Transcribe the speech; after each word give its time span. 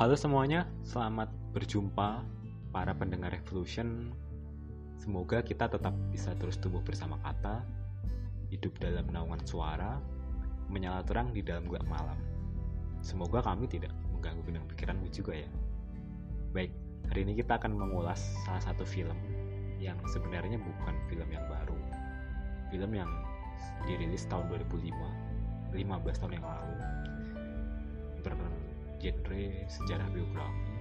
Halo 0.00 0.16
semuanya, 0.16 0.64
selamat 0.80 1.28
berjumpa 1.52 2.24
para 2.72 2.96
pendengar 2.96 3.36
Revolution. 3.36 4.08
Semoga 4.96 5.44
kita 5.44 5.68
tetap 5.68 5.92
bisa 6.08 6.32
terus 6.40 6.56
tumbuh 6.56 6.80
bersama 6.80 7.20
kata, 7.20 7.60
hidup 8.48 8.80
dalam 8.80 9.12
naungan 9.12 9.44
suara, 9.44 10.00
menyala 10.72 11.04
terang 11.04 11.36
di 11.36 11.44
dalam 11.44 11.68
gelap 11.68 11.84
malam. 11.84 12.16
Semoga 13.04 13.44
kami 13.44 13.68
tidak 13.68 13.92
mengganggu 14.16 14.40
benang 14.40 14.64
pikiranmu 14.72 15.12
juga 15.12 15.36
ya. 15.36 15.52
Baik, 16.56 16.72
hari 17.12 17.28
ini 17.28 17.36
kita 17.36 17.60
akan 17.60 17.76
mengulas 17.76 18.24
salah 18.48 18.64
satu 18.64 18.88
film 18.88 19.20
yang 19.76 20.00
sebenarnya 20.08 20.56
bukan 20.56 20.96
film 21.12 21.28
yang 21.28 21.44
baru. 21.44 21.76
Film 22.72 22.96
yang 22.96 23.12
dirilis 23.84 24.24
tahun 24.32 24.48
2005, 24.48 25.28
15 25.70 26.20
tahun 26.20 26.32
yang 26.38 26.46
lalu. 26.46 26.76
Bergenre 28.20 29.64
sejarah 29.70 30.08
biografi 30.12 30.76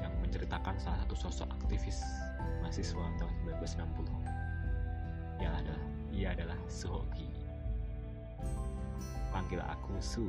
yang 0.00 0.14
menceritakan 0.24 0.78
salah 0.80 0.98
satu 1.04 1.14
sosok 1.18 1.48
aktivis 1.60 2.00
mahasiswa 2.64 3.04
tahun 3.20 3.34
1960. 3.60 5.42
Ia 5.44 5.50
adalah 5.52 5.84
ia 6.10 6.28
adalah 6.32 6.58
Suhoki. 6.70 7.28
Panggil 9.30 9.60
aku 9.62 9.94
Su 10.02 10.26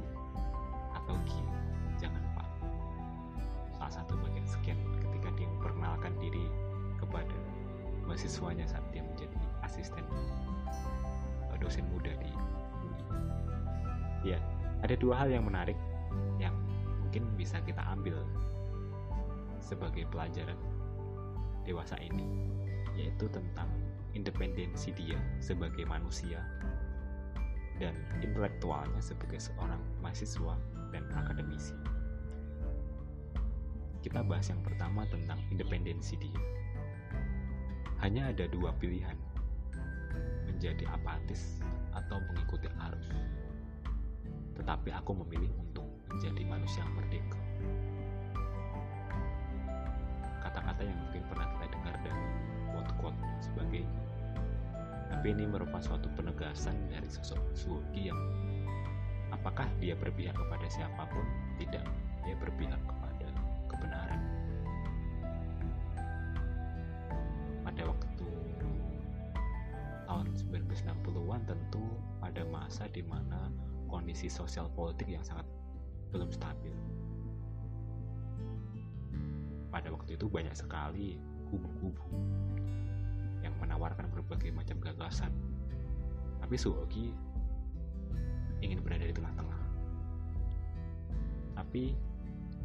atau 0.93 1.15
Ki, 1.25 1.41
jangan 1.97 2.21
Pak. 2.37 2.49
Salah 3.79 3.93
satu 4.03 4.13
bagian 4.20 4.45
sekian 4.45 4.77
ketika 4.99 5.29
dia 5.39 5.47
memperkenalkan 5.47 6.13
diri 6.21 6.45
kepada 6.99 7.37
mahasiswanya 8.05 8.67
saat 8.67 8.83
dia 8.93 9.01
menjadi 9.01 9.37
asisten 9.65 10.05
dosen 11.61 11.85
muda 11.93 12.11
di 12.17 12.27
UI. 12.27 12.49
Ya, 14.35 14.40
ada 14.81 14.98
dua 14.98 15.21
hal 15.21 15.29
yang 15.29 15.45
menarik 15.45 15.77
yang 16.41 16.54
mungkin 17.05 17.29
bisa 17.37 17.62
kita 17.62 17.81
ambil 17.93 18.17
sebagai 19.62 20.09
pelajaran 20.09 20.57
dewasa 21.63 21.95
ini, 22.01 22.26
yaitu 22.98 23.29
tentang 23.29 23.70
independensi 24.17 24.91
dia 24.91 25.21
sebagai 25.39 25.87
manusia 25.87 26.41
dan 27.79 27.98
intelektualnya 28.21 29.01
sebagai 29.01 29.41
seorang 29.41 29.79
mahasiswa 30.01 30.54
dan 30.93 31.04
akademisi. 31.17 31.73
Kita 34.01 34.26
bahas 34.26 34.49
yang 34.49 34.62
pertama 34.65 35.05
tentang 35.09 35.37
independensi 35.54 36.17
dia. 36.17 36.41
Hanya 38.01 38.34
ada 38.34 38.49
dua 38.49 38.73
pilihan, 38.82 39.13
menjadi 40.62 40.93
apatis 40.93 41.57
atau 41.98 42.21
mengikuti 42.29 42.70
arus. 42.70 43.09
Tetapi 44.54 44.93
aku 44.93 45.17
memilih 45.26 45.49
untuk 45.57 45.90
menjadi 46.13 46.45
manusia 46.45 46.85
yang 46.85 47.01
merdeka. 47.01 47.41
Kata-kata 50.45 50.85
yang 50.85 50.93
mungkin 51.01 51.26
pernah 51.34 51.49
kita 51.57 51.65
dengar 51.65 51.95
dari 52.05 52.26
quote-quote 52.70 53.21
sebagainya. 53.41 54.01
Tapi 55.09 55.34
ini 55.34 55.49
merupakan 55.49 55.82
suatu 55.82 56.13
penegasan 56.13 56.77
dari 56.93 57.09
sosok 57.09 57.41
Suwoki 57.57 58.13
yang 58.13 58.21
apakah 59.34 59.65
dia 59.82 59.98
berpihak 59.98 60.37
kepada 60.37 60.70
siapa 60.70 61.09
pun? 61.09 61.26
Tidak, 61.57 61.85
dia 62.21 62.35
berpihak 62.37 62.77
kepada 62.85 63.34
kebenaran. 63.65 64.10
1960-an 71.31 71.47
tentu 71.47 71.84
pada 72.19 72.44
masa 72.51 72.91
di 72.91 73.00
mana 73.07 73.47
kondisi 73.88 74.28
sosial 74.28 74.68
politik 74.75 75.07
yang 75.07 75.24
sangat 75.24 75.47
belum 76.12 76.28
stabil. 76.28 76.75
Pada 79.72 79.88
waktu 79.95 80.19
itu 80.19 80.28
banyak 80.28 80.51
sekali 80.51 81.16
kubu-kubu 81.47 82.03
yang 83.39 83.55
menawarkan 83.63 84.11
berbagai 84.11 84.51
macam 84.51 84.83
gagasan. 84.83 85.31
Tapi 86.44 86.55
Suoki 86.59 87.16
ingin 88.59 88.84
berada 88.84 89.07
di 89.07 89.16
tengah-tengah. 89.16 89.61
Tapi 91.55 91.95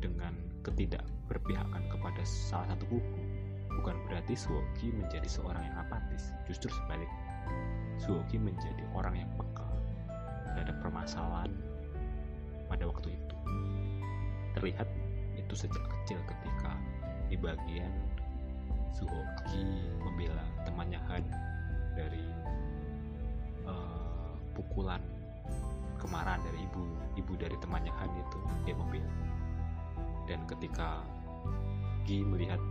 dengan 0.03 0.35
ketidakberpihakan 0.67 1.87
kepada 1.87 2.23
salah 2.27 2.75
satu 2.75 2.91
kubu, 2.91 3.15
bukan 3.79 3.95
berarti 4.11 4.35
Suoki 4.35 4.91
menjadi 4.91 5.31
seorang 5.31 5.63
yang 5.63 5.77
apatis. 5.87 6.35
Justru 6.51 6.67
sebaliknya, 6.75 7.26
Suoki 7.97 8.37
menjadi 8.37 8.84
orang 8.93 9.17
yang 9.17 9.31
peka 9.34 9.67
terhadap 10.53 10.77
permasalahan 10.84 11.53
pada 12.69 12.84
waktu 12.87 13.12
itu. 13.17 13.37
Terlihat 14.57 14.89
itu 15.37 15.55
sejak 15.55 15.84
kecil 15.84 16.19
ketika 16.27 16.73
di 17.27 17.37
bagian 17.37 17.93
Suhoki 18.97 19.93
membela 20.01 20.45
temannya 20.65 20.97
Han 21.12 21.25
dari 21.93 22.25
uh, 23.69 24.33
pukulan 24.57 25.05
kemarahan 26.01 26.41
dari 26.41 26.65
ibu 26.65 26.81
ibu 27.21 27.33
dari 27.37 27.57
temannya 27.61 27.93
Han 27.93 28.11
itu 28.17 28.41
dia 28.65 28.75
membela 28.77 29.13
dan 30.27 30.41
ketika 30.49 31.05
Gi 32.07 32.23
melihat 32.23 32.63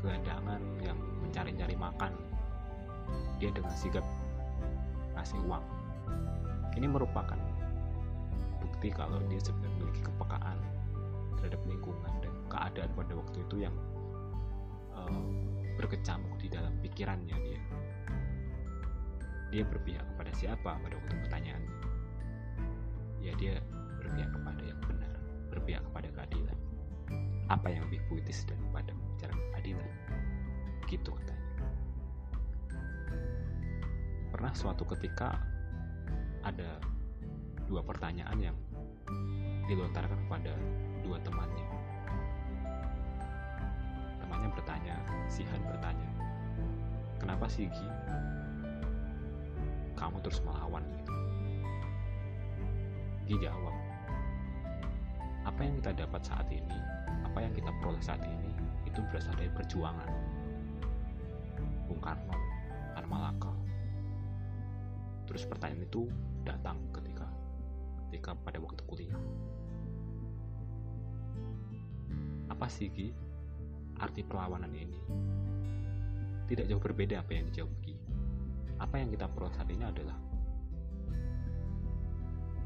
gelandangan 0.00 0.62
yang 0.80 0.96
mencari-cari 1.20 1.76
makan 1.76 2.12
dia 3.38 3.50
dengan 3.54 3.72
sigap 3.74 4.04
ngasih 5.14 5.38
uang 5.46 5.64
ini 6.78 6.86
merupakan 6.86 7.38
bukti 8.62 8.94
kalau 8.94 9.18
dia 9.26 9.42
sebenarnya 9.42 9.74
memiliki 9.82 10.02
kepekaan 10.06 10.58
terhadap 11.34 11.58
lingkungan 11.66 12.12
dan 12.22 12.34
keadaan 12.46 12.90
pada 12.94 13.12
waktu 13.18 13.38
itu 13.42 13.56
yang 13.66 13.74
uh, 14.94 15.26
berkecamuk 15.74 16.38
di 16.38 16.46
dalam 16.46 16.74
pikirannya 16.78 17.34
dia. 17.34 17.60
Dia 19.50 19.62
berpihak 19.66 20.06
kepada 20.14 20.30
siapa 20.38 20.78
pada 20.78 20.94
waktu 20.94 21.14
pertanyaan? 21.26 21.62
Ya 23.18 23.34
dia 23.34 23.58
berpihak 23.98 24.30
kepada 24.30 24.62
yang 24.62 24.80
benar, 24.86 25.12
berpihak 25.50 25.82
kepada 25.90 26.08
keadilan. 26.14 26.58
Apa 27.50 27.74
yang 27.74 27.82
lebih 27.90 27.98
puitis 28.06 28.46
daripada 28.46 28.94
bicara 28.94 29.34
keadilan? 29.56 29.90
Gitu 30.86 31.10
katanya. 31.10 31.47
Pernah 34.38 34.54
suatu 34.54 34.86
ketika 34.94 35.34
ada 36.46 36.78
dua 37.66 37.82
pertanyaan 37.82 38.38
yang 38.38 38.54
dilontarkan 39.66 40.14
kepada 40.14 40.54
dua 41.02 41.18
temannya. 41.26 41.66
Temannya 44.22 44.54
bertanya, 44.54 44.94
si 45.26 45.42
Han 45.42 45.58
bertanya, 45.66 46.06
kenapa 47.18 47.50
sih 47.50 47.66
Gi? 47.66 47.88
Kamu 49.98 50.22
terus 50.22 50.38
melawan 50.46 50.86
gitu. 50.86 51.12
Gi 53.26 53.36
jawab, 53.42 53.74
apa 55.50 55.60
yang 55.66 55.82
kita 55.82 56.06
dapat 56.06 56.22
saat 56.22 56.46
ini, 56.46 56.78
apa 57.26 57.42
yang 57.42 57.50
kita 57.58 57.74
peroleh 57.82 57.98
saat 57.98 58.22
ini, 58.22 58.54
itu 58.86 59.02
berasal 59.10 59.34
dari 59.34 59.50
perjuangan. 59.50 60.37
Terus 65.38 65.54
pertanyaan 65.54 65.86
itu 65.86 66.02
datang 66.42 66.82
ketika 66.90 67.22
ketika 68.10 68.34
pada 68.42 68.58
waktu 68.58 68.82
kuliah. 68.90 69.22
Apa 72.50 72.66
sih 72.66 72.90
Gi? 72.90 73.14
Arti 74.02 74.26
perlawanan 74.26 74.74
ini 74.74 74.98
tidak 76.50 76.66
jauh 76.66 76.82
berbeda 76.82 77.22
apa 77.22 77.38
yang 77.38 77.46
dijawab 77.54 77.70
Gi. 77.86 77.94
Apa 78.82 78.98
yang 78.98 79.14
kita 79.14 79.30
peroleh 79.30 79.54
saat 79.54 79.70
ini 79.70 79.86
adalah 79.86 80.18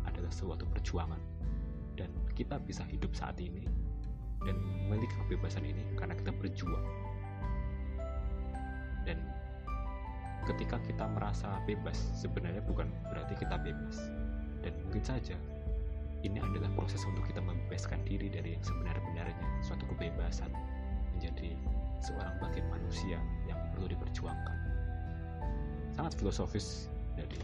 adalah 0.08 0.32
suatu 0.32 0.64
perjuangan 0.64 1.20
dan 2.00 2.08
kita 2.32 2.56
bisa 2.56 2.88
hidup 2.88 3.12
saat 3.12 3.36
ini 3.36 3.68
dan 4.48 4.56
memiliki 4.88 5.12
kebebasan 5.28 5.68
ini 5.68 5.92
karena 5.92 6.16
kita 6.16 6.32
berjuang 6.40 6.88
dan 9.04 9.20
ketika 10.54 10.76
kita 10.84 11.04
merasa 11.08 11.48
bebas 11.64 11.96
sebenarnya 12.16 12.60
bukan 12.64 12.88
berarti 13.08 13.34
kita 13.38 13.56
bebas. 13.60 13.96
Dan 14.62 14.76
mungkin 14.86 15.02
saja 15.02 15.34
ini 16.22 16.38
adalah 16.38 16.70
proses 16.78 17.02
untuk 17.02 17.26
kita 17.26 17.42
membebaskan 17.42 17.98
diri 18.06 18.30
dari 18.30 18.54
yang 18.54 18.62
sebenar-benarnya 18.62 19.46
suatu 19.66 19.82
kebebasan 19.90 20.52
menjadi 21.18 21.58
seorang 21.98 22.38
bagian 22.38 22.66
manusia 22.70 23.18
yang 23.50 23.58
perlu 23.74 23.90
diperjuangkan. 23.90 24.56
Sangat 25.98 26.14
filosofis 26.14 26.86
dari 27.18 27.40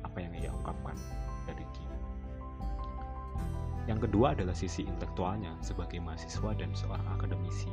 apa 0.00 0.18
yang 0.22 0.32
ia 0.32 0.50
ungkapkan 0.50 0.96
dari 1.44 1.64
Ki 1.76 1.84
yang 3.86 4.02
kedua 4.02 4.34
adalah 4.34 4.50
sisi 4.50 4.82
intelektualnya 4.82 5.54
sebagai 5.62 6.02
mahasiswa 6.02 6.50
dan 6.58 6.74
seorang 6.74 7.06
akademisi. 7.06 7.70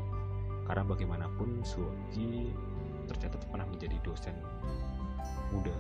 Karena 0.70 0.86
bagaimanapun 0.86 1.66
Suoji 1.66 2.54
tercatat 3.08 3.42
pernah 3.50 3.68
menjadi 3.68 3.98
dosen 4.02 4.36
muda 5.52 5.74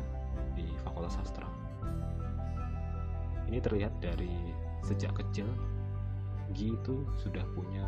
di 0.54 0.68
Fakultas 0.86 1.18
sastra. 1.18 1.48
Ini 3.50 3.60
terlihat 3.60 3.94
dari 4.02 4.54
sejak 4.84 5.14
kecil 5.18 5.48
Gi 6.54 6.76
itu 6.76 6.96
sudah 7.18 7.42
punya 7.56 7.88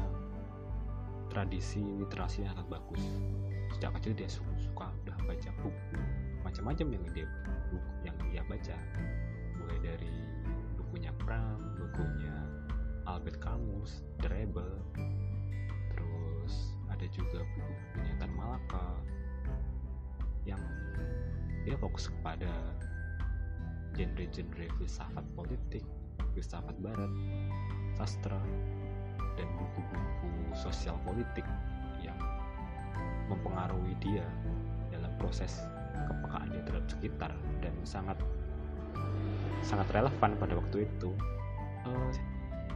tradisi 1.29 1.83
literasi 1.83 2.47
yang 2.47 2.55
sangat 2.55 2.79
bagus. 2.79 3.03
Sejak 3.75 3.91
kecil 3.99 4.15
dia 4.15 4.29
suka, 4.31 4.87
udah 5.05 5.17
baca 5.27 5.49
buku 5.59 5.99
macam-macam 6.45 6.87
yang 6.95 7.03
dia 7.11 7.27
buku 7.43 7.77
yang 8.07 8.15
dia 8.31 8.41
baca, 8.47 8.77
mulai 9.59 9.77
dari 9.83 10.15
bukunya 10.79 11.11
Pram, 11.19 11.59
bukunya 11.75 12.33
Albert 13.09 13.41
Camus, 13.43 14.05
The 14.23 14.29
Rebel, 14.31 14.71
terus 15.91 16.77
ada 16.87 17.05
juga 17.11 17.43
buku-bukunya 17.57 18.13
Tan 18.21 18.31
Malaka 18.33 18.87
yang 20.45 20.62
dia 21.65 21.75
fokus 21.81 22.07
kepada 22.13 22.50
genre-genre 23.97 24.65
filsafat 24.77 25.25
politik, 25.33 25.81
filsafat 26.38 26.77
barat, 26.80 27.12
sastra, 27.97 28.38
dan 29.36 29.47
buku-buku 29.57 30.30
sosial 30.56 30.95
politik 31.03 31.44
yang 32.00 32.15
mempengaruhi 33.27 33.97
dia 34.00 34.24
dalam 34.94 35.12
proses 35.18 35.65
kepekaan 36.06 36.53
dia 36.53 36.62
terhadap 36.63 36.88
sekitar 36.92 37.31
dan 37.63 37.74
sangat 37.88 38.18
sangat 39.65 39.88
relevan 39.92 40.38
pada 40.38 40.53
waktu 40.53 40.86
itu. 40.86 41.09
Uh, 41.86 42.09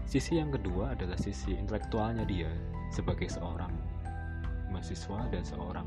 sisi 0.10 0.42
yang 0.42 0.50
kedua 0.50 0.98
adalah 0.98 1.18
sisi 1.22 1.54
intelektualnya 1.54 2.26
dia 2.26 2.50
sebagai 2.90 3.30
seorang 3.30 3.70
mahasiswa 4.74 5.30
dan 5.30 5.46
seorang 5.46 5.86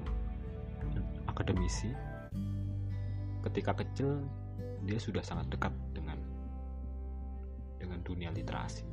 akademisi. 1.32 1.88
Ketika 3.42 3.74
kecil 3.74 4.22
dia 4.86 5.00
sudah 5.00 5.24
sangat 5.24 5.50
dekat 5.50 5.74
dengan 5.96 6.20
dengan 7.82 7.98
dunia 8.06 8.30
literasi 8.30 8.86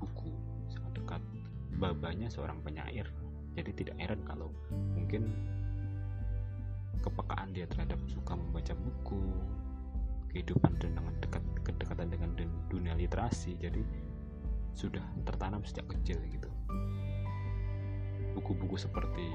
buku 0.00 0.32
sangat 0.72 0.92
dekat 0.96 1.22
babanya 1.76 2.32
seorang 2.32 2.58
penyair 2.64 3.06
jadi 3.54 3.70
tidak 3.76 3.96
heran 4.00 4.20
kalau 4.24 4.48
mungkin 4.96 5.28
kepekaan 7.00 7.52
dia 7.52 7.68
terhadap 7.68 8.00
suka 8.08 8.36
membaca 8.36 8.72
buku 8.76 9.20
kehidupan 10.32 10.76
dengan 10.80 11.12
dekat 11.20 11.44
kedekatan 11.64 12.08
dengan 12.12 12.30
dunia 12.68 12.96
literasi 12.96 13.56
jadi 13.60 13.80
sudah 14.76 15.02
tertanam 15.24 15.64
sejak 15.64 15.88
kecil 15.88 16.20
gitu 16.28 16.48
buku-buku 18.36 18.76
seperti 18.78 19.26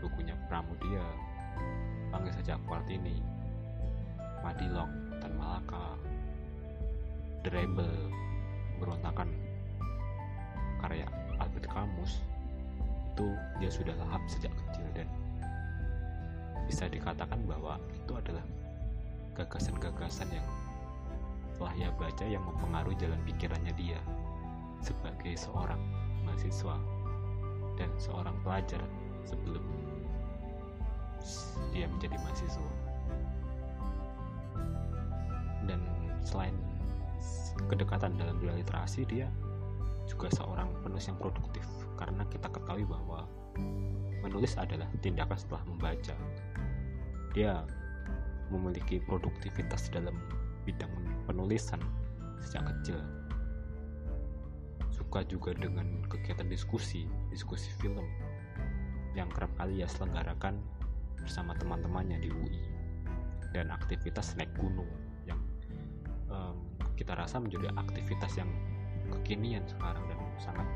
bukunya 0.00 0.36
Pramudia 0.46 1.04
panggil 2.12 2.32
saja 2.36 2.60
Kartini 2.64 3.18
Madilog 4.44 4.90
dan 5.18 5.32
Malaka 5.34 5.96
The 7.46 7.62
berontakan 8.82 9.30
karya 10.82 11.06
Albert 11.40 11.66
Camus. 11.70 12.20
Itu 13.14 13.32
dia 13.62 13.70
sudah 13.72 13.94
lahap 13.96 14.20
sejak 14.28 14.52
kecil 14.52 14.84
dan 14.92 15.08
bisa 16.68 16.90
dikatakan 16.90 17.40
bahwa 17.46 17.80
itu 17.94 18.12
adalah 18.12 18.44
gagasan-gagasan 19.38 20.28
yang 20.34 20.46
telah 21.56 21.72
ia 21.78 21.90
baca 21.96 22.24
yang 22.26 22.44
mempengaruhi 22.44 22.98
jalan 23.00 23.20
pikirannya 23.24 23.72
dia 23.78 23.96
sebagai 24.84 25.32
seorang 25.38 25.80
mahasiswa 26.28 26.76
dan 27.80 27.88
seorang 27.96 28.36
pelajar 28.44 28.82
sebelum 29.26 29.64
dia 31.74 31.86
menjadi 31.90 32.16
mahasiswa. 32.22 32.70
Dan 35.66 35.80
selain 36.22 36.54
kedekatan 37.68 38.14
dalam 38.16 38.38
dunia 38.38 38.56
literasi 38.56 39.04
dia 39.04 39.28
juga 40.06 40.30
seorang 40.32 40.70
penulis 40.80 41.10
yang 41.10 41.18
produktif. 41.18 41.66
Karena 41.98 42.22
kita 42.30 42.48
ketahui 42.48 42.86
bahwa 42.86 43.26
menulis 44.22 44.54
adalah 44.56 44.86
tindakan 45.02 45.36
setelah 45.36 45.62
membaca. 45.66 46.14
Dia 47.34 47.66
memiliki 48.48 49.02
produktivitas 49.02 49.90
dalam 49.90 50.14
bidang 50.64 50.90
penulisan 51.26 51.82
sejak 52.40 52.70
kecil. 52.72 52.98
Suka 54.94 55.26
juga 55.26 55.52
dengan 55.52 56.06
kegiatan 56.08 56.48
diskusi 56.48 57.04
diskusi 57.28 57.68
film 57.82 58.06
yang 59.16 59.32
kerap 59.32 59.48
kali 59.56 59.80
ia 59.80 59.88
selenggarakan 59.88 60.60
bersama 61.16 61.56
teman-temannya 61.56 62.20
di 62.20 62.28
UI 62.28 62.60
dan 63.56 63.72
aktivitas 63.72 64.36
naik 64.36 64.52
gunung 64.60 64.86
yang 65.24 65.40
um, 66.28 66.60
kita 67.00 67.16
rasa 67.16 67.40
menjadi 67.40 67.72
aktivitas 67.72 68.36
yang 68.36 68.52
kekinian 69.08 69.64
sekarang 69.64 70.04
dan 70.12 70.18
sangat 70.36 70.68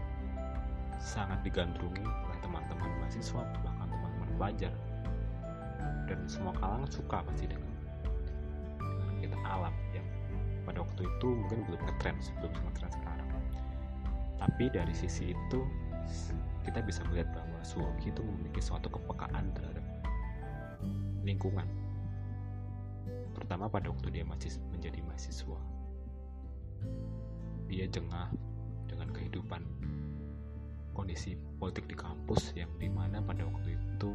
sangat 1.01 1.41
digandrungi 1.45 2.05
oleh 2.05 2.39
teman-teman 2.45 2.89
mahasiswa 3.01 3.45
bahkan 3.65 3.89
teman-teman 3.89 4.31
pelajar. 4.37 4.73
Dan 6.09 6.27
semua 6.29 6.53
kalangan 6.59 6.91
suka 6.91 7.23
pasti 7.25 7.49
dengan 7.49 7.71
kita 9.21 9.39
alam 9.47 9.73
yang 9.95 10.05
pada 10.67 10.85
waktu 10.85 11.07
itu 11.07 11.29
mungkin 11.29 11.61
belum 11.71 11.81
ngetren 11.89 12.17
sebelum 12.21 12.53
ngetren 12.53 12.91
sekarang. 12.93 13.29
Tapi 14.41 14.65
dari 14.73 14.95
sisi 14.97 15.33
itu 15.33 15.61
kita 16.65 16.85
bisa 16.85 17.01
melihat 17.09 17.33
bahwa 17.33 17.59
Suwoki 17.65 18.13
itu 18.13 18.21
memiliki 18.21 18.61
suatu 18.61 18.93
kepekaan 18.93 19.53
terhadap 19.57 19.85
lingkungan. 21.25 21.67
Pertama 23.37 23.69
pada 23.69 23.89
waktu 23.89 24.13
dia 24.13 24.25
masih 24.25 24.53
menjadi 24.73 25.01
mahasiswa. 25.05 25.61
Dia 27.71 27.87
jengah 27.87 28.29
dengan 28.91 29.09
kehidupan 29.15 29.63
kondisi 30.93 31.39
politik 31.57 31.87
di 31.87 31.97
kampus 31.97 32.53
yang 32.59 32.69
di 32.77 32.91
mana 32.91 33.23
pada 33.23 33.47
waktu 33.47 33.79
itu 33.79 34.13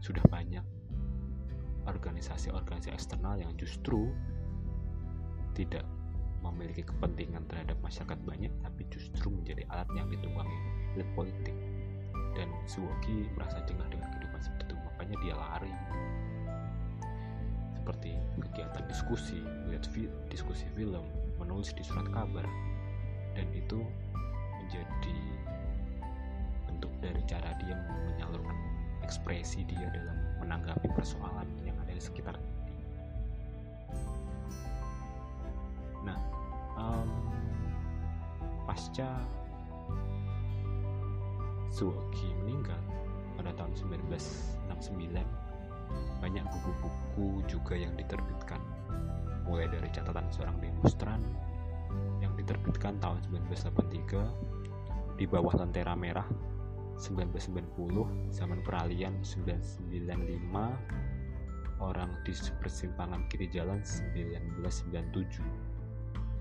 sudah 0.00 0.24
banyak 0.32 0.64
organisasi-organisasi 1.84 2.92
eksternal 2.92 3.36
yang 3.36 3.52
justru 3.56 4.10
tidak 5.52 5.84
memiliki 6.40 6.84
kepentingan 6.84 7.44
terhadap 7.46 7.76
masyarakat 7.84 8.18
banyak 8.24 8.52
tapi 8.64 8.82
justru 8.88 9.28
menjadi 9.28 9.64
alat 9.72 9.88
yang 9.92 10.08
ditunggangi 10.08 10.58
elit 10.96 11.08
politik. 11.14 11.56
Dan 12.34 12.48
Suwoki 12.64 13.28
merasa 13.36 13.60
jengah 13.66 13.86
dengan 13.90 14.08
kehidupan 14.14 14.40
seperti 14.40 14.72
itu 14.72 14.76
makanya 14.86 15.16
dia 15.20 15.34
lari. 15.36 15.74
Seperti 17.76 18.10
kegiatan 18.38 18.84
diskusi 18.86 19.38
melihat 19.66 19.84
diskusi 20.30 20.64
film 20.78 21.04
menulis 21.42 21.74
di 21.74 21.82
surat 21.84 22.06
kabar. 22.12 22.46
Dan 23.34 23.46
itu 23.54 23.82
menjadi 24.58 25.18
bentuk 26.66 26.92
dari 27.02 27.22
cara 27.26 27.50
dia 27.62 27.76
menyalurkan 28.10 28.56
ekspresi 29.02 29.66
dia 29.66 29.90
dalam 29.90 30.16
menanggapi 30.38 30.86
persoalan 30.94 31.46
yang 31.66 31.74
ada 31.82 31.92
di 31.94 32.02
sekitar 32.02 32.38
um, 36.80 37.08
pasca 38.64 39.20
Suwoki 41.70 42.34
meninggal 42.42 42.82
pada 43.38 43.54
tahun 43.54 43.78
1969 43.78 45.22
banyak 46.20 46.44
buku-buku 46.44 47.40
juga 47.48 47.74
yang 47.78 47.96
diterbitkan. 47.96 48.60
Mulai 49.46 49.68
dari 49.72 49.88
catatan 49.90 50.30
seorang 50.34 50.60
demonstran 50.60 51.22
yang 52.20 52.36
diterbitkan 52.36 53.00
tahun 53.00 53.22
1983 53.26 55.18
di 55.18 55.26
bawah 55.26 55.52
Lentera 55.56 55.96
Merah 55.96 56.28
1990 57.00 58.34
zaman 58.34 58.60
peralihan 58.60 59.16
995 59.24 61.80
orang 61.80 62.12
di 62.28 62.36
persimpangan 62.60 63.24
kiri 63.32 63.48
jalan 63.48 63.80
1997 63.80 65.69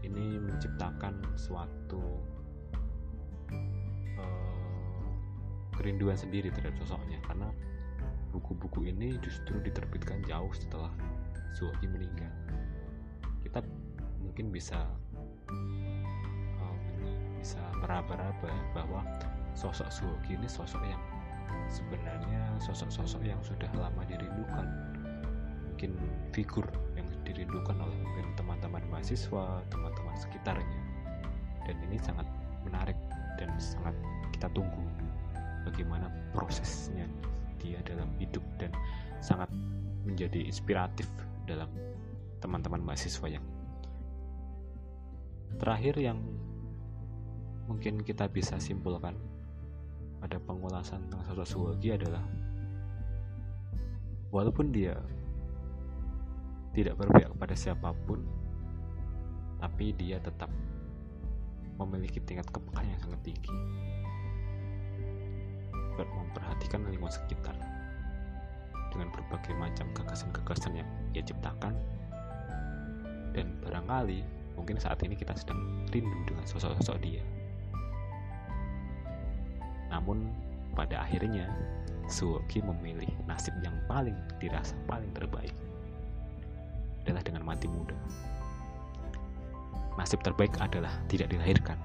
ini 0.03 0.39
menciptakan 0.39 1.20
suatu 1.36 2.03
uh, 4.20 5.13
kerinduan 5.75 6.15
sendiri 6.15 6.51
terhadap 6.51 6.75
sosoknya. 6.84 7.20
Karena 7.24 7.51
buku-buku 8.29 8.89
ini 8.89 9.18
justru 9.20 9.58
diterbitkan 9.62 10.22
jauh 10.25 10.51
setelah 10.53 10.91
Suwoki 11.58 11.89
meninggal. 11.89 12.29
Kita 13.41 13.65
mungkin 14.22 14.53
bisa 14.53 14.86
um, 15.50 16.77
bisa 17.39 17.60
meraba-raba 17.82 18.53
bahwa 18.75 19.01
sosok 19.58 19.89
Suwoki 19.89 20.38
ini 20.38 20.46
sosok 20.46 20.84
yang 20.86 21.01
sebenarnya 21.70 22.58
sosok-sosok 22.62 23.25
yang 23.25 23.41
sudah 23.41 23.70
lama 23.77 24.06
dirindukan. 24.06 24.68
Mungkin 25.74 25.96
figur 26.36 26.68
dirindukan 27.29 27.77
oleh 27.77 27.98
mungkin 28.01 28.33
teman-teman 28.33 28.83
mahasiswa 28.89 29.62
teman-teman 29.69 30.15
sekitarnya. 30.17 30.81
Dan 31.69 31.77
ini 31.86 32.01
sangat 32.01 32.25
menarik 32.65 32.98
dan 33.38 33.53
sangat 33.62 33.93
kita 34.33 34.50
tunggu 34.51 34.81
bagaimana 35.69 36.09
prosesnya 36.33 37.05
dia 37.62 37.77
dalam 37.86 38.09
hidup 38.17 38.41
dan 38.57 38.74
sangat 39.21 39.51
menjadi 40.07 40.48
inspiratif 40.48 41.05
dalam 41.45 41.69
teman-teman 42.39 42.81
mahasiswa 42.81 43.27
yang 43.27 43.45
terakhir 45.59 46.00
yang 46.00 46.19
mungkin 47.67 48.01
kita 48.01 48.25
bisa 48.31 48.57
simpulkan 48.57 49.13
pada 50.24 50.39
pengulasan 50.41 51.05
tentang 51.07 51.21
sosok 51.27 51.48
Suwagi 51.48 51.95
adalah 51.95 52.24
walaupun 54.31 54.71
dia 54.71 54.98
tidak 56.74 56.96
berpihak 57.00 57.30
kepada 57.34 57.56
siapa 57.58 57.92
pun 58.06 58.22
tapi 59.60 59.92
dia 59.92 60.18
tetap 60.24 60.48
memiliki 61.80 62.20
tingkat 62.24 62.48
kepekaan 62.52 62.88
yang 62.88 63.00
sangat 63.00 63.22
tinggi. 63.24 63.52
Memperhatikan 66.00 66.88
lingkungan 66.88 67.12
sekitar 67.12 67.56
dengan 68.92 69.12
berbagai 69.12 69.52
macam 69.60 69.92
gagasan-gagasan 69.92 70.80
yang 70.80 70.90
ia 71.12 71.24
ciptakan. 71.24 71.76
Dan 73.36 73.60
barangkali 73.64 74.24
mungkin 74.56 74.80
saat 74.80 75.04
ini 75.04 75.16
kita 75.16 75.36
sedang 75.36 75.60
rindu 75.92 76.16
dengan 76.24 76.48
sosok-sosok 76.48 76.98
dia. 77.04 77.24
Namun 79.92 80.32
pada 80.72 81.04
akhirnya 81.04 81.52
Suwoki 82.10 82.64
memilih 82.64 83.12
nasib 83.28 83.54
yang 83.62 83.76
paling 83.86 84.16
dirasa 84.42 84.74
paling 84.90 85.12
terbaik 85.14 85.54
adalah 87.10 87.25
dengan 87.25 87.42
mati 87.42 87.66
muda. 87.66 87.98
Nasib 89.98 90.22
terbaik 90.22 90.54
adalah 90.62 90.94
tidak 91.10 91.34
dilahirkan. 91.34 91.82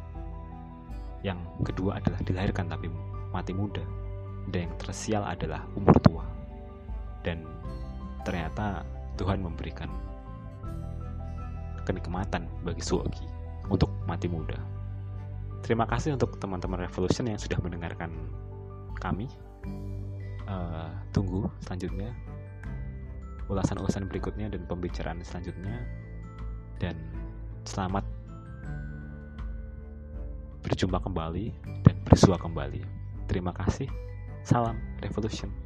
Yang 1.24 1.40
kedua 1.64 1.96
adalah 1.96 2.20
dilahirkan 2.20 2.68
tapi 2.68 2.92
mati 3.32 3.56
muda. 3.56 3.80
Dan 4.52 4.68
yang 4.68 4.74
tersial 4.76 5.24
adalah 5.24 5.64
umur 5.72 5.96
tua. 6.04 6.28
Dan 7.24 7.48
ternyata 8.28 8.84
Tuhan 9.16 9.40
memberikan 9.40 9.88
kenikmatan 11.88 12.44
bagi 12.60 12.84
Suwoki 12.84 13.24
untuk 13.72 13.88
mati 14.04 14.28
muda. 14.28 14.60
Terima 15.64 15.88
kasih 15.88 16.20
untuk 16.20 16.36
teman-teman 16.36 16.84
Revolution 16.84 17.24
yang 17.24 17.40
sudah 17.40 17.56
mendengarkan 17.64 18.12
kami. 19.00 19.32
Uh, 20.44 20.92
tunggu 21.08 21.48
selanjutnya 21.64 22.12
ulasan-ulasan 23.48 24.08
berikutnya 24.08 24.48
dan 24.52 24.64
pembicaraan 24.64 25.20
selanjutnya 25.20 25.84
dan 26.80 26.96
selamat 27.64 28.04
berjumpa 30.64 31.00
kembali 31.00 31.52
dan 31.84 31.96
bersua 32.08 32.40
kembali. 32.40 32.80
Terima 33.28 33.52
kasih. 33.52 33.88
Salam 34.44 34.76
Revolution. 35.00 35.63